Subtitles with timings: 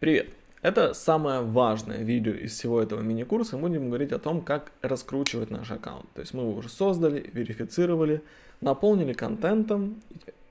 [0.00, 0.30] Привет!
[0.62, 3.58] Это самое важное видео из всего этого мини-курса.
[3.58, 6.10] Мы будем говорить о том, как раскручивать наш аккаунт.
[6.14, 8.22] То есть мы его уже создали, верифицировали,
[8.62, 10.00] наполнили контентом.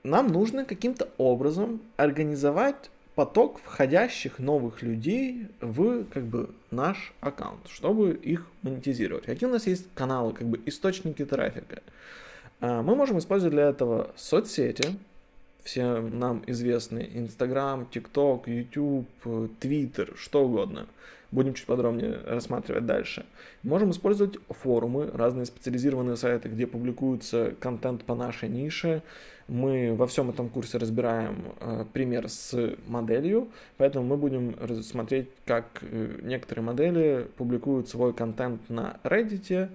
[0.04, 8.12] Нам нужно каким-то образом организовать поток входящих новых людей в как бы наш аккаунт, чтобы
[8.12, 9.24] их монетизировать.
[9.24, 11.82] Какие у нас есть каналы, как бы источники трафика?
[12.60, 14.96] А, мы можем использовать для этого соцсети,
[15.64, 19.06] все нам известны Инстаграм, ТикТок, Ютуб,
[19.60, 20.86] Твиттер, что угодно.
[21.32, 23.24] Будем чуть подробнее рассматривать дальше.
[23.62, 29.02] Можем использовать форумы, разные специализированные сайты, где публикуется контент по нашей нише.
[29.46, 33.48] Мы во всем этом курсе разбираем э, пример с моделью,
[33.78, 39.68] поэтому мы будем смотреть, как э, некоторые модели публикуют свой контент на Reddit,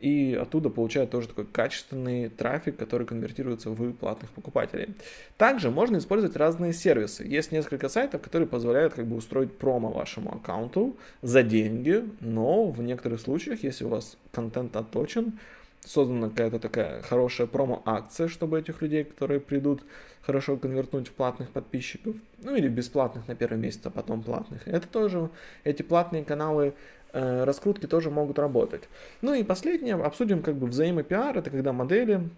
[0.00, 4.94] и оттуда получают тоже такой качественный трафик, который конвертируется в платных покупателей.
[5.38, 7.24] Также можно использовать разные сервисы.
[7.24, 12.82] Есть несколько сайтов, которые позволяют как бы устроить промо вашему аккаунту за деньги, но в
[12.82, 15.38] некоторых случаях, если у вас контент отточен,
[15.86, 19.82] создана какая-то такая хорошая промо-акция, чтобы этих людей, которые придут,
[20.22, 24.66] хорошо конвертнуть в платных подписчиков, ну или бесплатных на первый месяц, а потом платных.
[24.66, 25.30] Это тоже,
[25.62, 26.74] эти платные каналы
[27.12, 28.82] раскрутки тоже могут работать.
[29.22, 32.28] Ну и последнее, обсудим как бы взаимопиар, это когда модели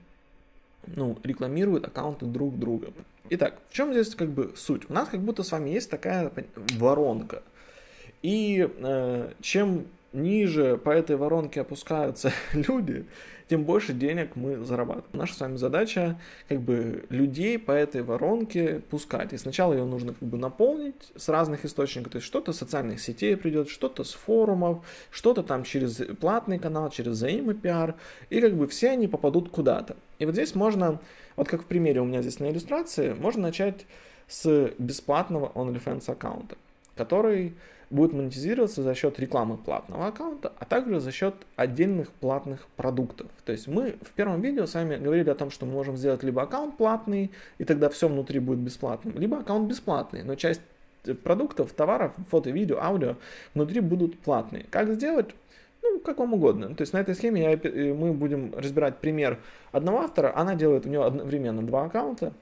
[0.96, 2.92] ну, рекламируют аккаунты друг друга.
[3.30, 4.88] Итак, в чем здесь как бы суть?
[4.88, 6.32] У нас как будто с вами есть такая
[6.76, 7.42] воронка.
[8.22, 13.06] И э, чем ниже по этой воронке опускаются люди,
[13.48, 15.08] тем больше денег мы зарабатываем.
[15.12, 19.32] Наша с вами задача как бы людей по этой воронке пускать.
[19.32, 22.12] И сначала ее нужно как бы наполнить с разных источников.
[22.12, 26.90] То есть что-то с социальных сетей придет, что-то с форумов, что-то там через платный канал,
[26.90, 27.94] через взаимопиар.
[28.28, 29.96] И как бы все они попадут куда-то.
[30.18, 31.00] И вот здесь можно,
[31.36, 33.86] вот как в примере у меня здесь на иллюстрации, можно начать
[34.28, 36.56] с бесплатного OnlyFans аккаунта,
[36.96, 37.54] который
[37.90, 43.28] будет монетизироваться за счет рекламы платного аккаунта, а также за счет отдельных платных продуктов.
[43.44, 46.22] То есть мы в первом видео с вами говорили о том, что мы можем сделать
[46.22, 50.60] либо аккаунт платный, и тогда все внутри будет бесплатным, либо аккаунт бесплатный, но часть
[51.24, 53.16] продуктов, товаров, фото, видео, аудио
[53.54, 54.66] внутри будут платные.
[54.70, 55.34] Как сделать?
[55.82, 56.74] Ну, как вам угодно.
[56.74, 59.38] То есть на этой схеме я, э, мы будем разбирать пример
[59.72, 60.32] одного автора.
[60.34, 62.32] Она делает у нее одновременно два аккаунта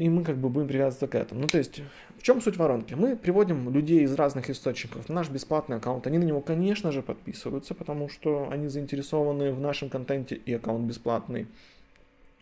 [0.00, 1.42] и мы как бы будем привязываться к этому.
[1.42, 1.82] Ну, то есть,
[2.16, 2.94] в чем суть воронки?
[2.94, 6.06] Мы приводим людей из разных источников в наш бесплатный аккаунт.
[6.06, 10.86] Они на него, конечно же, подписываются, потому что они заинтересованы в нашем контенте и аккаунт
[10.86, 11.48] бесплатный.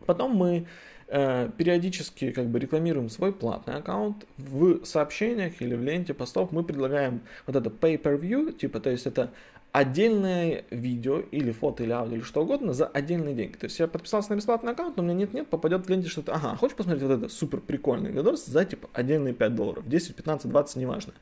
[0.07, 0.67] Потом мы
[1.09, 6.53] э, периодически как бы рекламируем свой платный аккаунт в сообщениях или в ленте постов.
[6.53, 9.33] Мы предлагаем вот это pay-per-view, типа, то есть это
[9.79, 13.57] отдельное видео или фото или аудио или что угодно за отдельные деньги.
[13.57, 16.57] То есть я подписался на бесплатный аккаунт, но меня нет-нет, попадет в ленте что-то, ага,
[16.57, 20.77] хочешь посмотреть вот это супер прикольный видос за типа отдельные 5 долларов, 10, 15, 20,
[20.77, 21.13] неважно.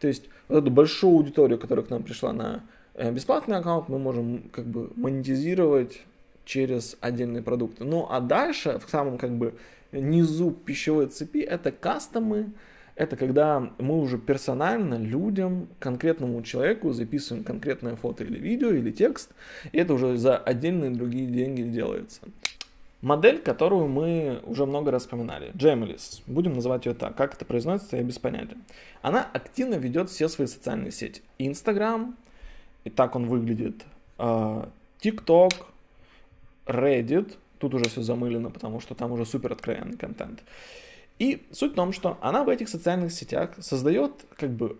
[0.00, 4.00] То есть вот эту большую аудиторию, которая к нам пришла на э, бесплатный аккаунт, мы
[4.00, 6.00] можем как бы монетизировать
[6.44, 7.84] через отдельные продукты.
[7.84, 9.54] Ну а дальше в самом как бы
[9.92, 12.50] низу пищевой цепи это кастомы,
[12.96, 19.30] это когда мы уже персонально людям, конкретному человеку записываем конкретное фото или видео, или текст,
[19.72, 22.20] и это уже за отдельные другие деньги делается.
[23.02, 27.98] Модель, которую мы уже много раз вспоминали, Gemelis, будем называть ее так, как это произносится,
[27.98, 28.56] я без понятия.
[29.02, 31.20] Она активно ведет все свои социальные сети.
[31.38, 32.16] Instagram,
[32.84, 33.84] и так он выглядит,
[34.16, 34.70] а,
[35.02, 35.52] TikTok,
[36.66, 40.42] Reddit, тут уже все замылено, потому что там уже супер откровенный контент.
[41.18, 44.78] И суть в том, что она в этих социальных сетях создает как бы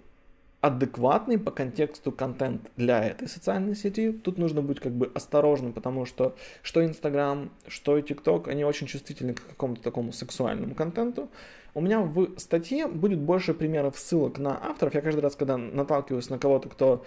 [0.64, 4.12] адекватный по контексту контент для этой социальной сети.
[4.12, 8.86] Тут нужно быть как бы осторожным, потому что что Инстаграм, что и ТикТок, они очень
[8.86, 11.28] чувствительны к какому-то такому сексуальному контенту.
[11.74, 14.94] У меня в статье будет больше примеров ссылок на авторов.
[14.94, 17.04] Я каждый раз, когда наталкиваюсь на кого-то, кто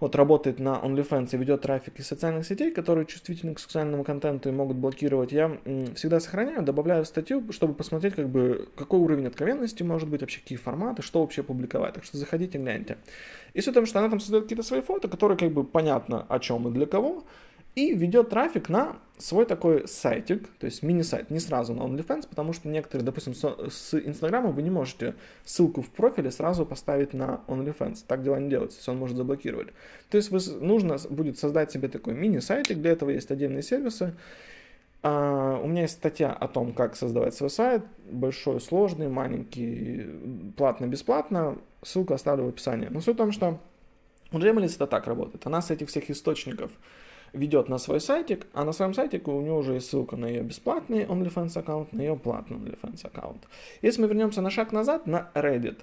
[0.00, 4.48] вот работает на OnlyFans и ведет трафик из социальных сетей, которые чувствительны к сексуальному контенту
[4.48, 5.58] и могут блокировать, я
[5.96, 10.40] всегда сохраняю, добавляю в статью, чтобы посмотреть, как бы, какой уровень откровенности может быть, вообще
[10.40, 11.94] какие форматы, что вообще публиковать.
[11.94, 12.98] Так что заходите, гляньте.
[13.54, 16.38] И суть в что она там создает какие-то свои фото, которые как бы понятно о
[16.38, 17.24] чем и для кого,
[17.74, 22.52] и ведет трафик на свой такой сайтик, то есть мини-сайт, не сразу на OnlyFans, потому
[22.52, 28.04] что некоторые, допустим, с Инстаграма вы не можете ссылку в профиле сразу поставить на OnlyFans.
[28.06, 29.68] Так дела не делаются, он может заблокировать.
[30.10, 34.14] То есть вы, нужно будет создать себе такой мини-сайтик, для этого есть отдельные сервисы.
[35.02, 40.06] А, у меня есть статья о том, как создавать свой сайт, большой, сложный, маленький,
[40.56, 42.88] платно-бесплатно, ссылку оставлю в описании.
[42.88, 43.60] Но суть в том, что
[44.32, 46.72] у Dreamlist это так работает, она с этих всех источников
[47.32, 50.42] ведет на свой сайтик, а на своем сайтике у нее уже есть ссылка на ее
[50.42, 53.44] бесплатный OnlyFans аккаунт, на ее платный OnlyFans аккаунт.
[53.82, 55.78] Если мы вернемся на шаг назад, на Reddit.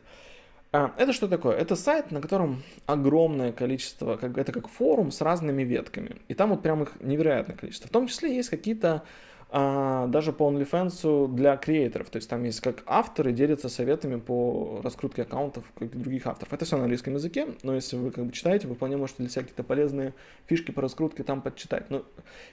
[0.72, 1.56] А, это что такое?
[1.56, 6.18] Это сайт, на котором огромное количество, как, это как форум с разными ветками.
[6.28, 7.88] И там вот прям их невероятное количество.
[7.88, 9.04] В том числе есть какие-то
[9.52, 12.10] даже по OnlyFans для креаторов.
[12.10, 16.54] То есть там есть как авторы делятся советами по раскрутке аккаунтов как других авторов.
[16.54, 19.30] Это все на английском языке, но если вы как бы читаете, вы вполне можете для
[19.30, 20.14] себя какие-то полезные
[20.48, 21.90] фишки по раскрутке там подчитать.
[21.90, 22.04] Но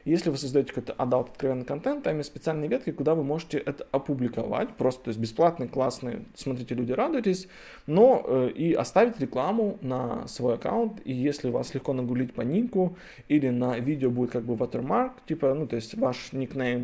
[0.04, 3.86] если вы создаете какой-то adult откровенный контент, там есть специальные ветки, куда вы можете это
[3.90, 4.74] опубликовать.
[4.76, 7.48] Просто, то есть бесплатный, классный, смотрите, люди радуйтесь,
[7.86, 11.00] но э, и оставить рекламу на свой аккаунт.
[11.04, 12.96] И если вас легко нагуглить по нику
[13.28, 16.81] или на видео будет как бы watermark, типа, ну то есть ваш никнейм,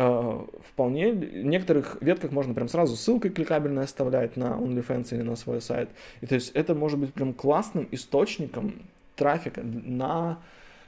[0.00, 5.34] Э, вполне, в некоторых ветках можно прям сразу ссылкой кликабельной оставлять на OnlyFans или на
[5.34, 5.88] свой сайт.
[6.20, 8.82] И то есть это может быть прям классным источником
[9.16, 10.38] трафика на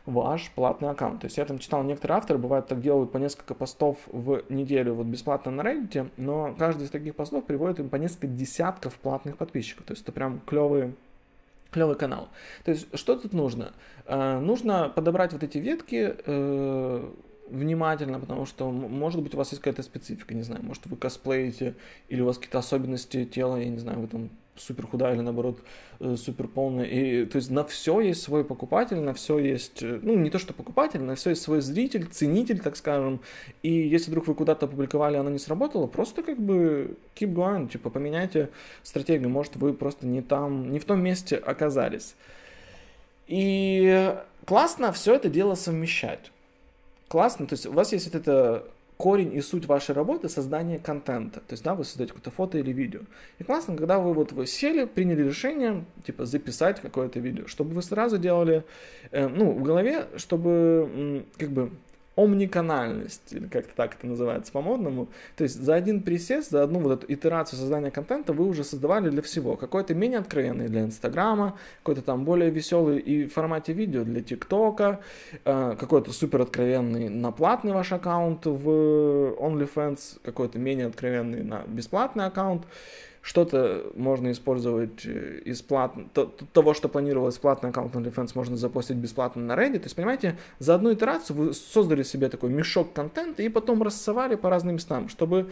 [0.06, 1.22] ваш платный аккаунт.
[1.22, 4.94] То есть я там читал, некоторые авторы бывают так делают по несколько постов в неделю
[4.94, 9.36] вот бесплатно на Reddit, но каждый из таких постов приводит им по несколько десятков платных
[9.38, 9.86] подписчиков.
[9.86, 10.94] То есть это прям клевый
[11.70, 12.28] клевый канал.
[12.64, 13.72] То есть что тут нужно?
[14.06, 17.10] Э, нужно подобрать вот эти ветки, э,
[17.50, 21.74] внимательно, потому что, может быть, у вас есть какая-то специфика, не знаю, может, вы косплеите,
[22.08, 24.30] или у вас какие-то особенности тела, я не знаю, вы там
[24.60, 25.58] супер худая или наоборот
[26.00, 26.84] э, супер полная.
[26.84, 30.38] И, то есть на все есть свой покупатель, на все есть, э, ну не то
[30.38, 33.20] что покупатель, на все есть свой зритель, ценитель, так скажем.
[33.62, 37.90] И если вдруг вы куда-то опубликовали, оно не сработало, просто как бы keep going, типа
[37.90, 38.50] поменяйте
[38.82, 42.14] стратегию, может вы просто не там, не в том месте оказались.
[43.26, 44.14] И
[44.44, 46.32] классно все это дело совмещать
[47.10, 48.64] классно, то есть у вас есть вот это
[48.96, 51.40] корень и суть вашей работы создание контента.
[51.40, 53.00] То есть, да, вы создаете какое-то фото или видео.
[53.38, 57.82] И классно, когда вы вот вы сели, приняли решение, типа, записать какое-то видео, чтобы вы
[57.82, 58.64] сразу делали,
[59.10, 61.72] э, ну, в голове, чтобы, как бы,
[62.16, 65.08] омниканальность, или как-то так это называется по-модному.
[65.36, 69.10] То есть за один присест, за одну вот эту итерацию создания контента вы уже создавали
[69.10, 69.56] для всего.
[69.56, 75.00] Какой-то менее откровенный для Инстаграма, какой-то там более веселый и в формате видео для ТикТока,
[75.44, 78.68] э, какой-то супер откровенный на платный ваш аккаунт в
[79.38, 82.64] OnlyFans, какой-то менее откровенный на бесплатный аккаунт
[83.22, 85.92] что-то можно использовать э, из плат...
[86.52, 89.80] того, что планировалось платный аккаунт на OnlyFans, можно запустить бесплатно на Reddit.
[89.80, 94.36] То есть, понимаете, за одну итерацию вы создали себе такой мешок контента и потом рассовали
[94.36, 95.50] по разным местам, чтобы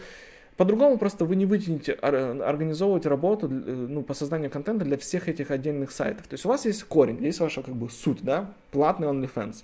[0.57, 5.51] по-другому просто вы не вытянете организовывать работу э, ну, по созданию контента для всех этих
[5.51, 6.27] отдельных сайтов.
[6.27, 9.63] То есть у вас есть корень, есть ваша как бы суть, да, платный OnlyFans.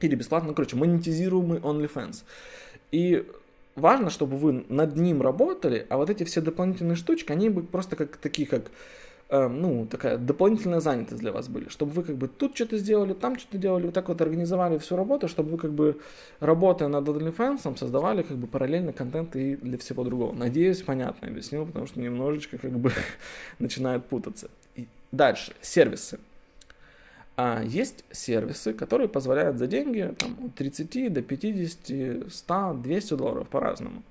[0.00, 2.22] Или бесплатно, ну, короче, монетизируемый OnlyFans.
[2.92, 3.26] И
[3.76, 7.96] важно, чтобы вы над ним работали, а вот эти все дополнительные штучки, они бы просто
[7.96, 8.70] как такие, как
[9.30, 13.12] э, ну, такая дополнительная занятость для вас были, чтобы вы как бы тут что-то сделали,
[13.12, 16.00] там что-то делали, вот так вот организовали всю работу, чтобы вы как бы,
[16.40, 20.32] работая над OnlyFans, создавали как бы параллельно контент и для всего другого.
[20.32, 22.92] Надеюсь, понятно объяснил, потому что немножечко как бы
[23.58, 24.50] начинает путаться.
[24.76, 26.18] И дальше, сервисы.
[27.36, 33.48] А есть сервисы, которые позволяют за деньги там, от 30 до 50, 100, 200 долларов
[33.48, 34.02] по-разному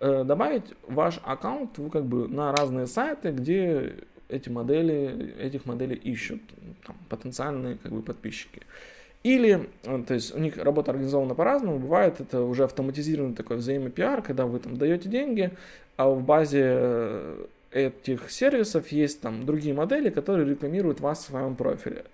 [0.00, 3.94] э, добавить ваш аккаунт вы как бы на разные сайты, где
[4.28, 6.40] эти модели, этих моделей ищут
[6.86, 8.62] там, потенциальные как бы подписчики.
[9.22, 14.22] Или, э, то есть у них работа организована по-разному, бывает это уже автоматизированный такой взаимопиар,
[14.22, 15.50] когда вы там даете деньги,
[15.96, 17.22] а в базе
[17.70, 22.04] этих сервисов есть там другие модели, которые рекламируют вас в своем профиле.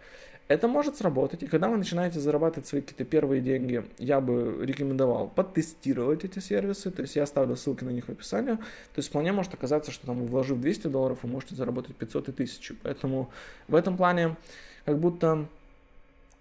[0.49, 5.29] Это может сработать, и когда вы начинаете зарабатывать свои какие-то первые деньги, я бы рекомендовал
[5.29, 9.33] потестировать эти сервисы, то есть я оставлю ссылки на них в описании, то есть вполне
[9.33, 13.31] может оказаться, что там вложив 200 долларов, вы можете заработать 500 и 1000, поэтому
[13.67, 14.37] в этом плане
[14.85, 15.49] как будто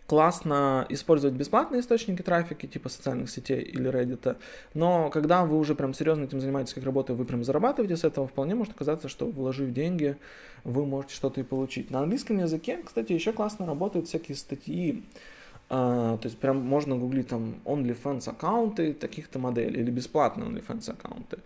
[0.08, 4.38] классно использовать бесплатные источники трафика, типа социальных сетей или Reddit,
[4.74, 8.28] но когда вы уже прям серьезно этим занимаетесь как работой, вы прям зарабатываете с этого,
[8.28, 10.18] вполне может оказаться, что вложив деньги,
[10.64, 11.90] вы можете что-то и получить.
[11.90, 15.04] На английском языке, кстати, еще классно работают всякие статьи,
[15.68, 21.40] Uh, то есть прям можно гуглить там OnlyFans аккаунты таких-то моделей или бесплатные OnlyFans аккаунты.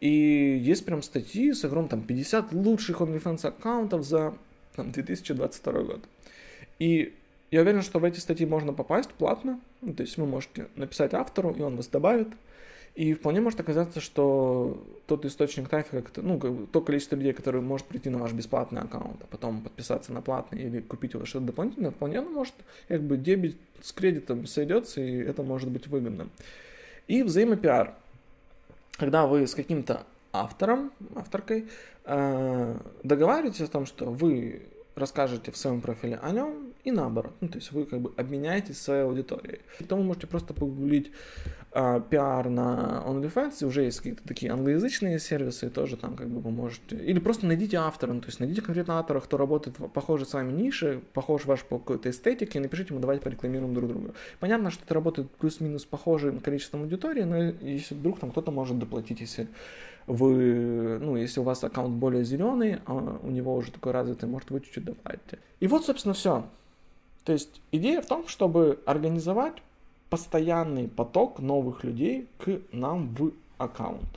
[0.00, 4.34] И есть прям статьи с огромным там 50 лучших OnlyFans аккаунтов за
[4.76, 6.04] там, 2022 год.
[6.78, 7.14] И
[7.50, 9.60] я уверен, что в эти статьи можно попасть платно.
[9.80, 12.28] Ну, то есть вы можете написать автору, и он вас добавит.
[12.94, 18.08] И вполне может оказаться, что тот источник трафика, ну, то количество людей, которые может прийти
[18.08, 21.90] на ваш бесплатный аккаунт, а потом подписаться на платный или купить у вас что-то дополнительное,
[21.90, 22.54] вполне оно может,
[22.86, 26.28] как бы, дебет с кредитом сойдется, и это может быть выгодно.
[27.08, 27.94] И взаимопиар.
[28.92, 31.68] Когда вы с каким-то автором, авторкой,
[32.04, 34.62] э, договариваетесь о том, что вы
[34.94, 37.32] расскажете в своем профиле о нем и наоборот.
[37.40, 39.60] Ну, то есть вы как бы обменяетесь своей аудиторией.
[39.78, 41.10] Потом вы можете просто погуглить
[41.72, 46.50] а, пиар на OnlyFans, уже есть какие-то такие англоязычные сервисы, тоже там как бы вы
[46.50, 46.96] можете...
[46.96, 50.34] Или просто найдите автора, ну, то есть найдите конкретно автора, кто работает в похожей с
[50.34, 54.14] вами нише, похож ваш по какой-то эстетике, и напишите ему, давайте порекламируем друг друга.
[54.38, 59.20] Понятно, что это работает плюс-минус похожим количеством аудитории, но если вдруг там кто-то может доплатить,
[59.20, 59.48] если
[60.06, 64.50] вы, ну, если у вас аккаунт более зеленый, а у него уже такой развитый, может,
[64.50, 65.38] вы чуть-чуть доплатите.
[65.60, 66.44] И вот, собственно, все.
[67.24, 69.54] То есть идея в том, чтобы организовать
[70.10, 74.08] постоянный поток новых людей к нам в аккаунт.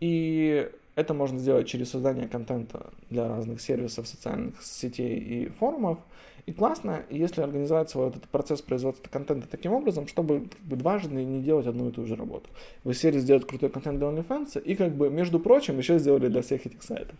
[0.00, 5.98] И это можно сделать через создание контента для разных сервисов, социальных сетей и форумов.
[6.46, 11.24] И классно, если организовать вот этот процесс производства контента таким образом, чтобы как бы, дважды
[11.24, 12.48] не делать одну и ту же работу.
[12.84, 16.42] Вы сели сделать крутой контент для OnlyFans и как бы, между прочим, еще сделали для
[16.42, 17.16] всех этих сайтов.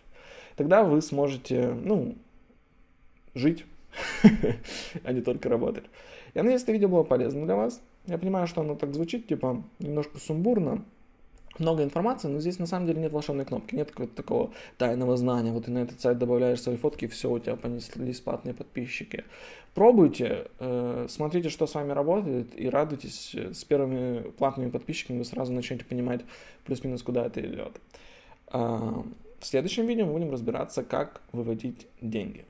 [0.56, 2.14] Тогда вы сможете, ну,
[3.34, 3.64] жить,
[5.04, 5.84] а не только работать.
[6.34, 7.80] Я надеюсь, это видео было полезно для вас.
[8.06, 10.84] Я понимаю, что оно так звучит, типа, немножко сумбурно,
[11.58, 15.52] много информации, но здесь на самом деле нет волшебной кнопки, нет какого-то такого тайного знания.
[15.52, 19.24] Вот ты на этот сайт добавляешь свои фотки, все, у тебя понеслись платные подписчики.
[19.74, 23.34] Пробуйте, э, смотрите, что с вами работает, и радуйтесь.
[23.34, 26.22] С первыми платными подписчиками вы сразу начнете понимать
[26.64, 27.80] плюс-минус, куда это идет.
[28.52, 29.02] Э,
[29.38, 32.44] в следующем видео мы будем разбираться, как выводить деньги.